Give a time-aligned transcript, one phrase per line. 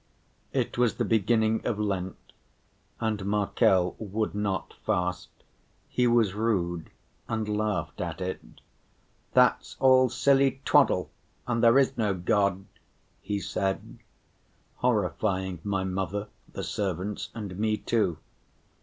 [0.51, 2.33] It was the beginning of Lent,
[2.99, 5.29] and Markel would not fast,
[5.89, 6.89] he was rude
[7.27, 8.41] and laughed at it.
[9.33, 11.11] "That's all silly twaddle,
[11.45, 12.65] and there is no God,"
[13.21, 13.99] he said,
[14.77, 18.17] horrifying my mother, the servants, and me too.